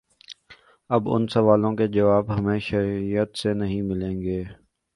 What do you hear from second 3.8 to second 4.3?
ملیں